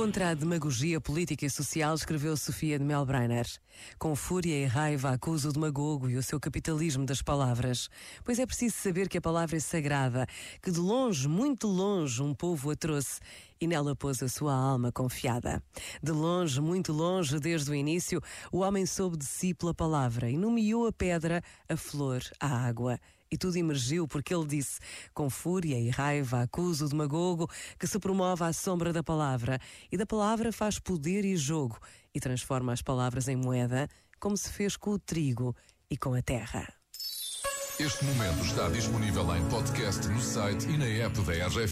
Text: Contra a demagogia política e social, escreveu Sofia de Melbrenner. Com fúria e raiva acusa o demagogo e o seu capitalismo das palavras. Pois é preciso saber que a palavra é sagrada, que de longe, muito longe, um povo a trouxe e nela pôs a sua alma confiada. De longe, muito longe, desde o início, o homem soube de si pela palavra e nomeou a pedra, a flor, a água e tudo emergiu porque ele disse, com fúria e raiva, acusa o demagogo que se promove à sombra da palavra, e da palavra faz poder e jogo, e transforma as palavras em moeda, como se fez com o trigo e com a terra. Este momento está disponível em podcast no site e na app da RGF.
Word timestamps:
Contra 0.00 0.30
a 0.30 0.34
demagogia 0.34 0.98
política 0.98 1.44
e 1.44 1.50
social, 1.50 1.94
escreveu 1.94 2.34
Sofia 2.34 2.78
de 2.78 2.84
Melbrenner. 2.84 3.46
Com 3.98 4.16
fúria 4.16 4.56
e 4.56 4.64
raiva 4.64 5.10
acusa 5.10 5.50
o 5.50 5.52
demagogo 5.52 6.08
e 6.08 6.16
o 6.16 6.22
seu 6.22 6.40
capitalismo 6.40 7.04
das 7.04 7.20
palavras. 7.20 7.90
Pois 8.24 8.38
é 8.38 8.46
preciso 8.46 8.76
saber 8.76 9.10
que 9.10 9.18
a 9.18 9.20
palavra 9.20 9.58
é 9.58 9.60
sagrada, 9.60 10.26
que 10.62 10.70
de 10.70 10.80
longe, 10.80 11.28
muito 11.28 11.66
longe, 11.66 12.22
um 12.22 12.32
povo 12.32 12.70
a 12.70 12.76
trouxe 12.76 13.20
e 13.60 13.66
nela 13.66 13.94
pôs 13.94 14.22
a 14.22 14.28
sua 14.28 14.54
alma 14.54 14.90
confiada. 14.90 15.62
De 16.02 16.12
longe, 16.12 16.62
muito 16.62 16.94
longe, 16.94 17.38
desde 17.38 17.70
o 17.70 17.74
início, 17.74 18.22
o 18.50 18.60
homem 18.60 18.86
soube 18.86 19.18
de 19.18 19.26
si 19.26 19.52
pela 19.52 19.74
palavra 19.74 20.30
e 20.30 20.38
nomeou 20.38 20.86
a 20.86 20.92
pedra, 20.92 21.42
a 21.68 21.76
flor, 21.76 22.22
a 22.40 22.48
água 22.48 22.98
e 23.30 23.38
tudo 23.38 23.56
emergiu 23.56 24.08
porque 24.08 24.34
ele 24.34 24.46
disse, 24.46 24.80
com 25.14 25.30
fúria 25.30 25.78
e 25.78 25.88
raiva, 25.88 26.42
acusa 26.42 26.86
o 26.86 26.88
demagogo 26.88 27.48
que 27.78 27.86
se 27.86 27.98
promove 27.98 28.44
à 28.44 28.52
sombra 28.52 28.92
da 28.92 29.02
palavra, 29.02 29.58
e 29.90 29.96
da 29.96 30.06
palavra 30.06 30.52
faz 30.52 30.78
poder 30.78 31.24
e 31.24 31.36
jogo, 31.36 31.78
e 32.14 32.20
transforma 32.20 32.72
as 32.72 32.82
palavras 32.82 33.28
em 33.28 33.36
moeda, 33.36 33.88
como 34.18 34.36
se 34.36 34.50
fez 34.50 34.76
com 34.76 34.90
o 34.90 34.98
trigo 34.98 35.54
e 35.90 35.96
com 35.96 36.14
a 36.14 36.22
terra. 36.22 36.66
Este 37.78 38.04
momento 38.04 38.44
está 38.44 38.68
disponível 38.68 39.34
em 39.34 39.48
podcast 39.48 40.06
no 40.08 40.20
site 40.20 40.68
e 40.68 40.76
na 40.76 40.84
app 40.84 41.18
da 41.22 41.46
RGF. 41.46 41.68